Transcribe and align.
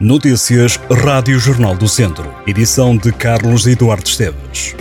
Notícias 0.00 0.80
Rádio 0.90 1.38
Jornal 1.38 1.76
do 1.76 1.86
Centro. 1.86 2.34
Edição 2.46 2.96
de 2.96 3.12
Carlos 3.12 3.66
Eduardo 3.66 4.08
Esteves. 4.08 4.74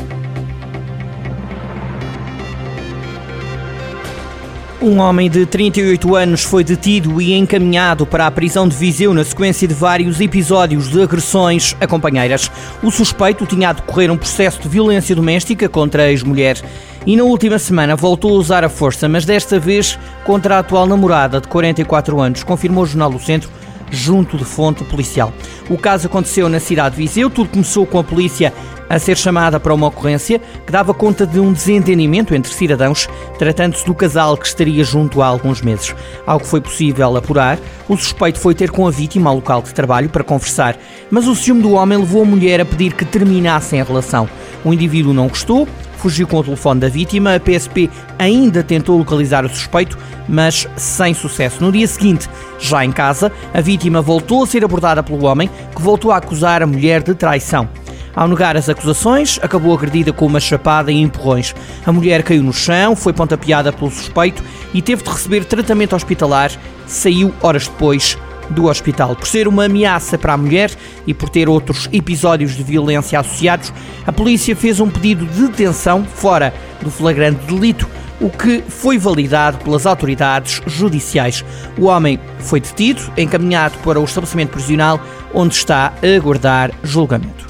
Um 4.81 4.97
homem 4.99 5.29
de 5.29 5.45
38 5.45 6.15
anos 6.15 6.43
foi 6.43 6.63
detido 6.63 7.21
e 7.21 7.33
encaminhado 7.33 8.05
para 8.05 8.27
a 8.27 8.31
prisão 8.31 8.65
de 8.65 8.77
Viseu 8.77 9.13
na 9.13 9.25
sequência 9.25 9.67
de 9.67 9.73
vários 9.73 10.21
episódios 10.21 10.89
de 10.89 11.03
agressões 11.03 11.75
a 11.81 11.85
companheiras. 11.85 12.49
O 12.81 12.89
suspeito 12.89 13.45
tinha 13.45 13.71
a 13.71 13.73
decorrer 13.73 14.09
um 14.09 14.15
processo 14.15 14.61
de 14.61 14.69
violência 14.69 15.13
doméstica 15.13 15.67
contra 15.67 16.03
a 16.03 16.09
ex-mulher 16.09 16.61
e 17.05 17.17
na 17.17 17.25
última 17.25 17.59
semana 17.59 17.93
voltou 17.93 18.31
a 18.31 18.39
usar 18.39 18.63
a 18.63 18.69
força, 18.69 19.09
mas 19.09 19.25
desta 19.25 19.59
vez 19.59 19.99
contra 20.23 20.55
a 20.55 20.59
atual 20.59 20.87
namorada 20.87 21.41
de 21.41 21.49
44 21.49 22.21
anos, 22.21 22.41
confirmou 22.41 22.85
o 22.85 22.87
Jornal 22.87 23.11
do 23.11 23.19
Centro 23.19 23.59
junto 23.91 24.37
de 24.37 24.45
fonte 24.45 24.83
policial. 24.83 25.33
O 25.69 25.77
caso 25.77 26.07
aconteceu 26.07 26.49
na 26.49 26.59
cidade 26.59 26.95
de 26.95 27.01
Viseu, 27.01 27.29
tudo 27.29 27.49
começou 27.49 27.85
com 27.85 27.99
a 27.99 28.03
polícia 28.03 28.53
a 28.89 28.97
ser 28.97 29.15
chamada 29.15 29.59
para 29.59 29.73
uma 29.73 29.87
ocorrência 29.87 30.39
que 30.65 30.71
dava 30.71 30.93
conta 30.93 31.25
de 31.25 31.39
um 31.39 31.53
desentendimento 31.53 32.33
entre 32.33 32.51
cidadãos, 32.51 33.07
tratando-se 33.37 33.85
do 33.85 33.93
casal 33.93 34.35
que 34.35 34.47
estaria 34.47 34.83
junto 34.83 35.21
há 35.21 35.27
alguns 35.27 35.61
meses. 35.61 35.95
Ao 36.25 36.39
que 36.39 36.47
foi 36.47 36.59
possível 36.59 37.15
apurar, 37.15 37.59
o 37.87 37.95
suspeito 37.95 38.39
foi 38.39 38.55
ter 38.55 38.71
com 38.71 38.87
a 38.87 38.91
vítima 38.91 39.29
ao 39.29 39.35
local 39.35 39.61
de 39.61 39.73
trabalho 39.73 40.09
para 40.09 40.23
conversar, 40.23 40.75
mas 41.11 41.27
o 41.27 41.35
ciúme 41.35 41.61
do 41.61 41.73
homem 41.73 41.99
levou 41.99 42.23
a 42.23 42.25
mulher 42.25 42.59
a 42.59 42.65
pedir 42.65 42.93
que 42.93 43.05
terminassem 43.05 43.79
a 43.79 43.83
relação. 43.83 44.27
O 44.65 44.73
indivíduo 44.73 45.13
não 45.13 45.27
gostou, 45.27 45.67
fugiu 45.99 46.27
com 46.27 46.37
o 46.37 46.43
telefone 46.43 46.79
da 46.79 46.89
vítima. 46.89 47.35
A 47.35 47.39
PSP 47.39 47.89
ainda 48.17 48.63
tentou 48.63 48.97
localizar 48.97 49.45
o 49.45 49.49
suspeito, 49.49 49.97
mas 50.27 50.67
sem 50.75 51.13
sucesso. 51.13 51.63
No 51.63 51.71
dia 51.71 51.87
seguinte, 51.87 52.29
já 52.59 52.83
em 52.83 52.91
casa, 52.91 53.31
a 53.53 53.61
vítima 53.61 54.01
voltou 54.01 54.43
a 54.43 54.47
ser 54.47 54.63
abordada 54.63 55.03
pelo 55.03 55.25
homem, 55.25 55.49
que 55.75 55.81
voltou 55.81 56.11
a 56.11 56.17
acusar 56.17 56.63
a 56.63 56.67
mulher 56.67 57.03
de 57.03 57.13
traição. 57.13 57.69
Ao 58.15 58.27
negar 58.27 58.57
as 58.57 58.67
acusações, 58.67 59.39
acabou 59.41 59.73
agredida 59.73 60.11
com 60.11 60.25
uma 60.25 60.39
chapada 60.39 60.91
e 60.91 60.99
empurrões. 60.99 61.55
A 61.85 61.91
mulher 61.91 62.23
caiu 62.23 62.43
no 62.43 62.51
chão, 62.51 62.95
foi 62.95 63.13
pontapeada 63.13 63.71
pelo 63.71 63.91
suspeito 63.91 64.43
e 64.73 64.81
teve 64.81 65.03
de 65.03 65.09
receber 65.09 65.45
tratamento 65.45 65.95
hospitalar. 65.95 66.51
Saiu 66.87 67.33
horas 67.41 67.67
depois 67.67 68.17
do 68.49 68.65
hospital. 68.65 69.15
Por 69.15 69.27
ser 69.27 69.47
uma 69.47 69.65
ameaça 69.65 70.17
para 70.17 70.33
a 70.33 70.37
mulher 70.37 70.71
e 71.05 71.13
por 71.13 71.29
ter 71.29 71.49
outros 71.49 71.89
episódios 71.91 72.55
de 72.55 72.63
violência 72.63 73.19
associados, 73.19 73.73
a 74.05 74.11
polícia 74.11 74.55
fez 74.55 74.79
um 74.79 74.89
pedido 74.89 75.25
de 75.25 75.47
detenção 75.47 76.03
fora 76.05 76.53
do 76.81 76.89
flagrante 76.89 77.45
delito, 77.45 77.87
o 78.19 78.29
que 78.29 78.63
foi 78.67 78.97
validado 78.97 79.57
pelas 79.59 79.85
autoridades 79.85 80.61
judiciais. 80.65 81.43
O 81.77 81.85
homem 81.85 82.19
foi 82.39 82.59
detido, 82.59 83.01
encaminhado 83.17 83.77
para 83.79 83.99
o 83.99 84.03
estabelecimento 84.03 84.51
prisional, 84.51 84.99
onde 85.33 85.55
está 85.55 85.93
a 86.01 86.15
aguardar 86.15 86.71
julgamento. 86.83 87.48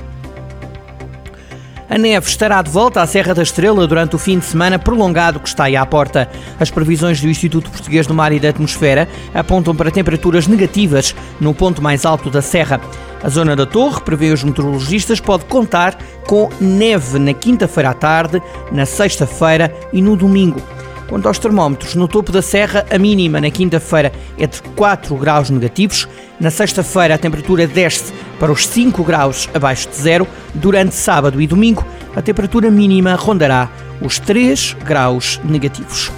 A 1.89 1.97
neve 1.97 2.27
estará 2.27 2.61
de 2.61 2.69
volta 2.69 3.01
à 3.01 3.07
Serra 3.07 3.33
da 3.33 3.41
Estrela 3.41 3.87
durante 3.87 4.15
o 4.15 4.19
fim 4.19 4.37
de 4.37 4.45
semana 4.45 4.77
prolongado 4.77 5.39
que 5.39 5.47
está 5.47 5.63
aí 5.63 5.75
à 5.75 5.83
porta. 5.83 6.29
As 6.59 6.69
previsões 6.69 7.19
do 7.19 7.27
Instituto 7.27 7.71
Português 7.71 8.05
do 8.05 8.13
Mar 8.13 8.31
e 8.31 8.39
da 8.39 8.49
Atmosfera 8.49 9.09
apontam 9.33 9.75
para 9.75 9.89
temperaturas 9.89 10.45
negativas 10.45 11.15
no 11.41 11.51
ponto 11.51 11.81
mais 11.81 12.05
alto 12.05 12.29
da 12.29 12.43
serra. 12.43 12.79
A 13.23 13.27
zona 13.27 13.55
da 13.55 13.65
Torre, 13.65 14.01
prevê 14.01 14.31
os 14.31 14.43
meteorologistas, 14.43 15.19
pode 15.19 15.45
contar 15.45 15.97
com 16.27 16.47
neve 16.61 17.17
na 17.17 17.33
quinta-feira 17.33 17.89
à 17.89 17.93
tarde, 17.95 18.39
na 18.71 18.85
sexta-feira 18.85 19.73
e 19.91 19.99
no 19.99 20.15
domingo. 20.15 20.61
Quanto 21.09 21.27
aos 21.27 21.39
termómetros, 21.39 21.95
no 21.95 22.07
topo 22.07 22.31
da 22.31 22.43
serra, 22.43 22.85
a 22.91 22.99
mínima 22.99 23.41
na 23.41 23.49
quinta-feira 23.49 24.11
é 24.37 24.45
de 24.45 24.61
4 24.61 25.15
graus 25.15 25.49
negativos. 25.49 26.07
Na 26.39 26.49
sexta-feira, 26.49 27.15
a 27.15 27.17
temperatura 27.17 27.67
desce 27.67 28.13
para 28.39 28.51
os 28.51 28.65
5 28.65 29.03
graus 29.03 29.49
abaixo 29.53 29.89
de 29.89 29.95
zero. 29.95 30.25
Durante 30.53 30.95
sábado 30.95 31.41
e 31.41 31.47
domingo, 31.47 31.85
a 32.15 32.21
temperatura 32.21 32.71
mínima 32.71 33.15
rondará 33.15 33.69
os 34.01 34.19
3 34.19 34.77
graus 34.85 35.39
negativos. 35.43 36.09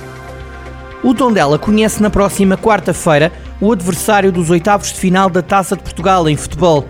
O 1.03 1.15
Tondela 1.15 1.57
conhece 1.57 2.01
na 2.03 2.11
próxima 2.11 2.55
quarta-feira 2.55 3.31
o 3.59 3.71
adversário 3.71 4.31
dos 4.31 4.51
oitavos 4.51 4.93
de 4.93 4.99
final 4.99 5.29
da 5.29 5.41
Taça 5.41 5.75
de 5.75 5.81
Portugal 5.81 6.29
em 6.29 6.37
futebol. 6.37 6.85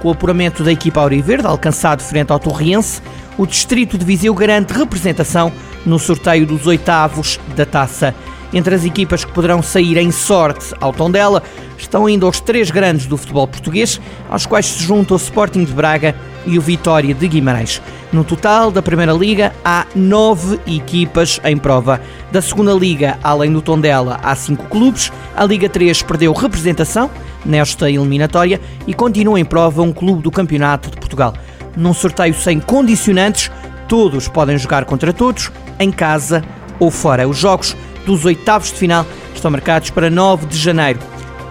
Com 0.00 0.08
o 0.08 0.12
apuramento 0.12 0.64
da 0.64 0.72
equipa 0.72 1.00
Auriverde 1.00 1.46
alcançado 1.46 2.02
frente 2.02 2.32
ao 2.32 2.40
Torriense, 2.40 3.00
o 3.38 3.46
Distrito 3.46 3.96
de 3.96 4.04
Viseu 4.04 4.34
garante 4.34 4.72
representação 4.72 5.52
no 5.86 6.00
sorteio 6.00 6.44
dos 6.44 6.66
oitavos 6.66 7.38
da 7.56 7.64
taça. 7.64 8.12
Entre 8.52 8.74
as 8.74 8.84
equipas 8.84 9.24
que 9.24 9.32
poderão 9.32 9.62
sair 9.62 9.96
em 9.96 10.10
sorte 10.10 10.74
ao 10.80 10.92
Tondela 10.92 11.42
estão 11.78 12.06
ainda 12.06 12.26
os 12.26 12.40
três 12.40 12.70
grandes 12.70 13.06
do 13.06 13.16
futebol 13.16 13.48
português, 13.48 14.00
aos 14.28 14.46
quais 14.46 14.66
se 14.66 14.82
juntam 14.84 15.16
o 15.16 15.20
Sporting 15.20 15.64
de 15.64 15.72
Braga 15.72 16.14
e 16.46 16.58
o 16.58 16.62
Vitória 16.62 17.14
de 17.14 17.28
Guimarães. 17.28 17.80
No 18.12 18.24
total 18.24 18.70
da 18.70 18.82
Primeira 18.82 19.12
Liga 19.12 19.52
há 19.64 19.86
nove 19.94 20.60
equipas 20.66 21.40
em 21.44 21.56
prova. 21.56 22.00
Da 22.30 22.42
Segunda 22.42 22.72
Liga, 22.72 23.18
além 23.22 23.52
do 23.52 23.62
Tondela, 23.62 24.20
há 24.22 24.34
cinco 24.34 24.64
clubes. 24.66 25.10
A 25.34 25.44
Liga 25.44 25.68
3 25.68 26.02
perdeu 26.02 26.32
representação 26.32 27.10
nesta 27.44 27.90
eliminatória 27.90 28.60
e 28.86 28.92
continua 28.92 29.40
em 29.40 29.44
prova 29.44 29.82
um 29.82 29.92
clube 29.92 30.22
do 30.22 30.30
Campeonato 30.30 30.90
de 30.90 30.96
Portugal. 30.96 31.34
Num 31.76 31.94
sorteio 31.94 32.34
sem 32.34 32.60
condicionantes, 32.60 33.50
todos 33.88 34.28
podem 34.28 34.58
jogar 34.58 34.84
contra 34.84 35.12
todos, 35.12 35.50
em 35.78 35.90
casa 35.90 36.44
ou 36.78 36.90
fora. 36.90 37.26
Os 37.26 37.38
jogos 37.38 37.76
dos 38.04 38.24
oitavos 38.24 38.68
de 38.68 38.74
final 38.74 39.06
estão 39.34 39.50
marcados 39.50 39.90
para 39.90 40.10
9 40.10 40.46
de 40.46 40.58
janeiro. 40.58 40.98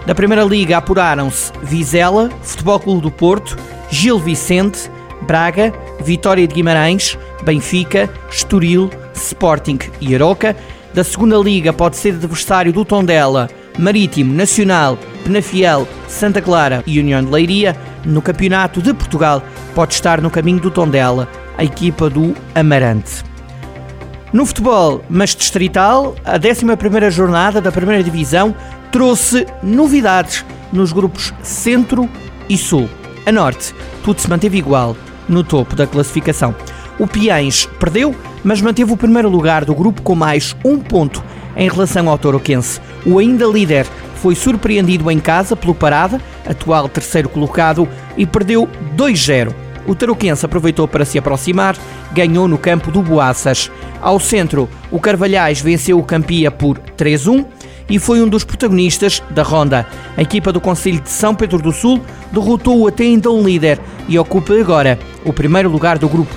Da 0.06 0.14
Primeira 0.14 0.44
Liga 0.44 0.78
apuraram-se 0.78 1.52
Vizela, 1.62 2.28
Futebol 2.42 2.80
Clube 2.80 3.02
do 3.02 3.10
Porto, 3.10 3.56
Gil 3.90 4.18
Vicente, 4.18 4.90
Braga, 5.22 5.72
Vitória 6.00 6.46
de 6.46 6.54
Guimarães, 6.54 7.16
Benfica, 7.44 8.10
Estoril, 8.30 8.90
Sporting 9.14 9.78
e 10.00 10.14
Aroca. 10.14 10.56
Da 10.92 11.04
Segunda 11.04 11.36
Liga 11.38 11.72
pode 11.72 11.96
ser 11.96 12.14
adversário 12.14 12.72
do 12.72 12.84
Tondela, 12.84 13.48
Marítimo, 13.78 14.34
Nacional, 14.34 14.98
Penafiel, 15.24 15.86
Santa 16.08 16.42
Clara 16.42 16.82
e 16.86 16.98
União 16.98 17.22
de 17.24 17.30
Leiria. 17.30 17.76
No 18.04 18.20
Campeonato 18.20 18.82
de 18.82 18.92
Portugal 18.92 19.42
pode 19.74 19.94
estar 19.94 20.20
no 20.20 20.30
caminho 20.30 20.60
do 20.60 20.70
Tondela, 20.70 21.28
a 21.56 21.64
equipa 21.64 22.10
do 22.10 22.34
Amarante. 22.54 23.31
No 24.32 24.46
futebol, 24.46 25.04
mas 25.10 25.34
distrital, 25.34 26.16
a 26.24 26.38
11ª 26.38 27.10
jornada 27.10 27.60
da 27.60 27.70
primeira 27.70 28.02
divisão 28.02 28.54
trouxe 28.90 29.46
novidades 29.62 30.42
nos 30.72 30.90
grupos 30.90 31.34
Centro 31.42 32.08
e 32.48 32.56
Sul. 32.56 32.88
A 33.26 33.30
Norte, 33.30 33.74
tudo 34.02 34.22
se 34.22 34.30
manteve 34.30 34.56
igual 34.56 34.96
no 35.28 35.44
topo 35.44 35.76
da 35.76 35.86
classificação. 35.86 36.54
O 36.98 37.06
Piães 37.06 37.68
perdeu, 37.78 38.16
mas 38.42 38.62
manteve 38.62 38.90
o 38.90 38.96
primeiro 38.96 39.28
lugar 39.28 39.66
do 39.66 39.74
grupo 39.74 40.00
com 40.00 40.14
mais 40.14 40.56
um 40.64 40.78
ponto 40.78 41.22
em 41.54 41.68
relação 41.68 42.08
ao 42.08 42.16
Toroquense. 42.16 42.80
O 43.04 43.18
ainda 43.18 43.44
líder 43.44 43.86
foi 44.16 44.34
surpreendido 44.34 45.10
em 45.10 45.20
casa 45.20 45.54
pelo 45.54 45.74
Parada, 45.74 46.18
atual 46.48 46.88
terceiro 46.88 47.28
colocado, 47.28 47.86
e 48.16 48.24
perdeu 48.24 48.66
2-0 48.96 49.52
o 49.86 49.94
Tarouquense 49.94 50.44
aproveitou 50.46 50.86
para 50.86 51.04
se 51.04 51.18
aproximar, 51.18 51.76
ganhou 52.12 52.46
no 52.46 52.58
campo 52.58 52.90
do 52.90 53.02
Boaças. 53.02 53.70
Ao 54.02 54.18
centro, 54.18 54.68
o 54.90 54.98
Carvalhais 54.98 55.60
venceu 55.60 55.96
o 55.96 56.02
Campia 56.02 56.50
por 56.50 56.76
3-1 56.98 57.46
e 57.88 58.00
foi 58.00 58.20
um 58.20 58.28
dos 58.28 58.42
protagonistas 58.42 59.22
da 59.30 59.44
ronda. 59.44 59.86
A 60.16 60.22
equipa 60.22 60.52
do 60.52 60.60
Conselho 60.60 61.00
de 61.00 61.08
São 61.08 61.36
Pedro 61.36 61.58
do 61.58 61.70
Sul 61.70 62.00
derrotou 62.32 62.80
o 62.80 62.88
até 62.88 63.04
então 63.04 63.40
líder 63.40 63.78
e 64.08 64.18
ocupa 64.18 64.54
agora 64.54 64.98
o 65.24 65.32
primeiro 65.32 65.70
lugar 65.70 65.98
do 65.98 66.08
grupo. 66.08 66.34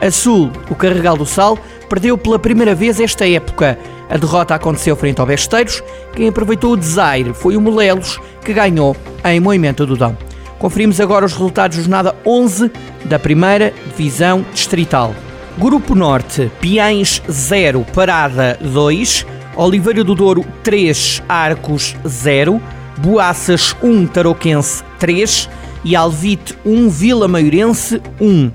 A 0.00 0.12
Sul, 0.12 0.52
o 0.70 0.76
Carregal 0.76 1.16
do 1.16 1.26
Sal, 1.26 1.58
perdeu 1.88 2.16
pela 2.16 2.38
primeira 2.38 2.72
vez 2.72 3.00
esta 3.00 3.28
época. 3.28 3.76
A 4.08 4.16
derrota 4.16 4.54
aconteceu 4.54 4.94
frente 4.94 5.20
ao 5.20 5.26
Besteiros. 5.26 5.82
Quem 6.14 6.28
aproveitou 6.28 6.72
o 6.72 6.76
desaire 6.76 7.34
foi 7.34 7.56
o 7.56 7.60
Molelos, 7.60 8.20
que 8.44 8.54
ganhou 8.54 8.96
em 9.24 9.40
Moimenta 9.40 9.84
do 9.84 9.96
Dão. 9.96 10.16
Conferimos 10.56 11.00
agora 11.00 11.26
os 11.26 11.32
resultados 11.32 11.78
da 11.78 11.82
jornada 11.82 12.16
11 12.24 12.70
da 13.06 13.18
primeira 13.18 13.74
divisão 13.88 14.44
distrital. 14.52 15.14
Grupo 15.58 15.92
Norte, 15.92 16.52
Piães 16.60 17.20
0, 17.28 17.84
Parada 17.92 18.56
2, 18.62 19.26
Oliveira 19.56 20.04
do 20.04 20.14
Douro 20.14 20.44
3, 20.62 21.20
Arcos 21.28 21.96
0, 22.06 22.62
Boaças 22.98 23.74
1, 23.82 24.06
Tarouquense 24.06 24.84
3 25.00 25.50
e 25.84 25.96
Alvite 25.96 26.56
1, 26.64 26.88
Vila 26.88 27.26
Maiorense 27.26 28.00
1. 28.20 28.52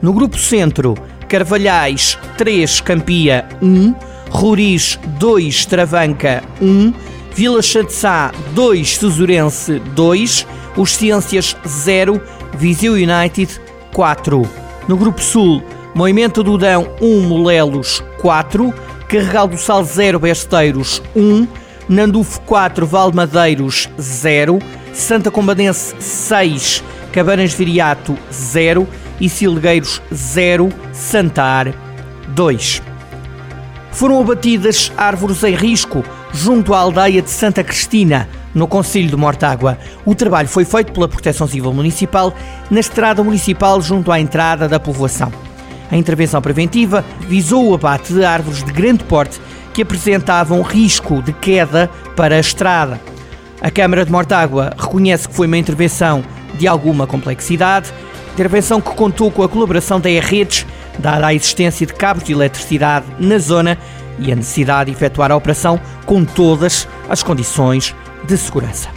No 0.00 0.12
Grupo 0.12 0.38
Centro, 0.38 0.94
Carvalhais 1.28 2.16
3, 2.38 2.80
Campia 2.80 3.44
1, 3.60 3.92
Roriz 4.30 5.00
2, 5.18 5.66
Travanca 5.66 6.44
1, 6.62 6.94
Vila 7.34 7.60
Chatzá 7.60 8.30
2, 8.54 8.98
Tesorense 8.98 9.80
2, 9.96 10.46
os 10.76 10.94
Ciências 10.94 11.56
0, 11.66 12.22
Viseu 12.56 12.92
United 12.92 13.60
4. 13.92 14.48
No 14.86 14.96
Grupo 14.96 15.20
Sul, 15.20 15.60
Moimento 15.96 16.42
do 16.42 16.58
Dão 16.58 16.90
1, 17.00 17.22
Molelos 17.22 18.04
4, 18.20 18.70
Carregal 19.08 19.48
do 19.48 19.56
Sal 19.56 19.82
0, 19.82 20.18
Besteiros 20.20 21.00
1, 21.16 21.48
Nandufo 21.88 22.38
4, 22.42 22.86
Valmadeiros 22.86 23.88
0, 23.98 24.58
Santa 24.92 25.30
Combadense 25.30 25.94
6, 25.98 26.84
Cabanas 27.10 27.54
Viriato 27.54 28.14
0 28.30 28.86
e 29.18 29.26
Silgueiros 29.30 30.02
0, 30.12 30.68
Santar 30.92 31.72
2. 32.28 32.82
Foram 33.90 34.20
abatidas 34.20 34.92
árvores 34.98 35.42
em 35.44 35.54
risco 35.54 36.04
junto 36.30 36.74
à 36.74 36.80
aldeia 36.80 37.22
de 37.22 37.30
Santa 37.30 37.64
Cristina, 37.64 38.28
no 38.54 38.68
Conselho 38.68 39.08
de 39.08 39.16
Mortágua. 39.16 39.78
O 40.04 40.14
trabalho 40.14 40.48
foi 40.48 40.66
feito 40.66 40.92
pela 40.92 41.08
Proteção 41.08 41.48
Civil 41.48 41.72
Municipal 41.72 42.34
na 42.70 42.80
estrada 42.80 43.24
municipal 43.24 43.80
junto 43.80 44.12
à 44.12 44.20
entrada 44.20 44.68
da 44.68 44.78
povoação. 44.78 45.45
A 45.90 45.96
intervenção 45.96 46.42
preventiva 46.42 47.04
visou 47.20 47.68
o 47.68 47.74
abate 47.74 48.12
de 48.12 48.24
árvores 48.24 48.62
de 48.62 48.72
grande 48.72 49.04
porte 49.04 49.40
que 49.72 49.82
apresentavam 49.82 50.62
risco 50.62 51.22
de 51.22 51.32
queda 51.32 51.90
para 52.16 52.36
a 52.36 52.40
estrada. 52.40 53.00
A 53.60 53.70
Câmara 53.70 54.04
de 54.04 54.12
Mortágua 54.12 54.72
reconhece 54.76 55.28
que 55.28 55.34
foi 55.34 55.46
uma 55.46 55.58
intervenção 55.58 56.24
de 56.54 56.66
alguma 56.66 57.06
complexidade, 57.06 57.92
intervenção 58.32 58.80
que 58.80 58.94
contou 58.94 59.30
com 59.30 59.42
a 59.42 59.48
colaboração 59.48 60.00
da 60.00 60.10
E-Redes, 60.10 60.66
dada 60.98 61.26
a 61.26 61.34
existência 61.34 61.86
de 61.86 61.94
cabos 61.94 62.24
de 62.24 62.32
eletricidade 62.32 63.06
na 63.18 63.38
zona 63.38 63.78
e 64.18 64.32
a 64.32 64.36
necessidade 64.36 64.90
de 64.90 64.96
efetuar 64.96 65.30
a 65.30 65.36
operação 65.36 65.80
com 66.04 66.24
todas 66.24 66.88
as 67.08 67.22
condições 67.22 67.94
de 68.24 68.36
segurança. 68.36 68.88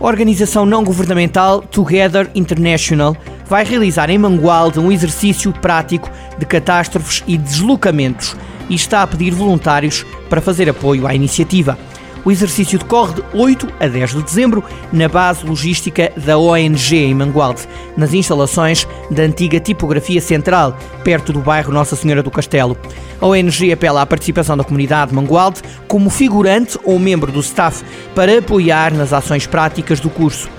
A 0.00 0.04
organização 0.04 0.64
não 0.64 0.84
governamental 0.84 1.60
Together 1.60 2.30
International 2.34 3.16
vai 3.48 3.64
realizar 3.64 4.10
em 4.10 4.18
Mangualde 4.18 4.78
um 4.78 4.92
exercício 4.92 5.52
prático 5.52 6.10
de 6.38 6.44
catástrofes 6.44 7.24
e 7.26 7.38
deslocamentos 7.38 8.36
e 8.68 8.74
está 8.74 9.02
a 9.02 9.06
pedir 9.06 9.32
voluntários 9.32 10.04
para 10.28 10.42
fazer 10.42 10.68
apoio 10.68 11.06
à 11.06 11.14
iniciativa. 11.14 11.78
O 12.24 12.30
exercício 12.30 12.78
decorre 12.78 13.14
de 13.14 13.22
8 13.32 13.68
a 13.80 13.86
10 13.86 14.10
de 14.10 14.22
dezembro 14.22 14.62
na 14.92 15.08
base 15.08 15.46
logística 15.46 16.12
da 16.16 16.36
ONG 16.36 16.96
em 16.96 17.14
Mangualde, 17.14 17.66
nas 17.96 18.12
instalações 18.12 18.86
da 19.10 19.22
antiga 19.22 19.58
tipografia 19.58 20.20
central, 20.20 20.76
perto 21.02 21.32
do 21.32 21.40
bairro 21.40 21.72
Nossa 21.72 21.96
Senhora 21.96 22.22
do 22.22 22.30
Castelo. 22.30 22.76
A 23.20 23.26
ONG 23.26 23.72
apela 23.72 24.02
à 24.02 24.06
participação 24.06 24.56
da 24.56 24.64
comunidade 24.64 25.10
de 25.10 25.16
Mangualde 25.16 25.62
como 25.86 26.10
figurante 26.10 26.78
ou 26.84 26.98
membro 26.98 27.32
do 27.32 27.40
staff 27.40 27.82
para 28.14 28.38
apoiar 28.38 28.92
nas 28.92 29.12
ações 29.12 29.46
práticas 29.46 29.98
do 29.98 30.10
curso. 30.10 30.50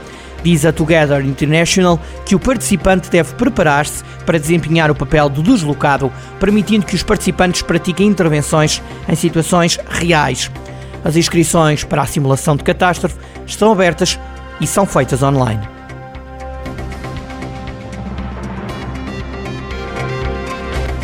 Diz 0.44 0.66
a 0.66 0.72
Together 0.72 1.26
International 1.26 2.00
que 2.26 2.36
o 2.36 2.40
participante 2.40 3.10
deve 3.10 3.34
preparar-se 3.36 4.04
para 4.26 4.40
desempenhar 4.40 4.90
o 4.90 4.96
papel 4.96 5.30
do 5.30 5.44
deslocado, 5.44 6.12
permitindo 6.40 6.86
que 6.86 6.96
os 6.96 7.04
participantes 7.04 7.62
pratiquem 7.62 8.08
intervenções 8.08 8.82
em 9.08 9.16
situações 9.16 9.78
reais. 9.90 10.50
As 11.04 11.16
inscrições 11.16 11.84
para 11.84 12.02
a 12.02 12.06
simulação 12.06 12.56
de 12.56 12.64
catástrofe 12.64 13.16
estão 13.46 13.72
abertas 13.72 14.20
e 14.62 14.68
são 14.68 14.86
feitas 14.86 15.24
online. 15.24 15.80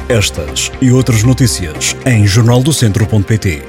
Estas 0.07 0.71
e 0.79 0.91
outras 0.91 1.23
notícias 1.23 1.95
em 2.05 2.27
jornaldocentro.pt. 2.27 3.63